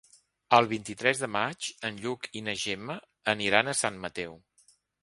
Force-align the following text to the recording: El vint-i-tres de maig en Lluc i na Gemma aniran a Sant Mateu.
El 0.59 0.69
vint-i-tres 0.71 1.21
de 1.25 1.29
maig 1.35 1.69
en 1.91 2.01
Lluc 2.07 2.27
i 2.41 2.45
na 2.49 2.59
Gemma 2.65 2.99
aniran 3.39 3.71
a 3.71 3.79
Sant 3.85 4.07
Mateu. 4.09 4.41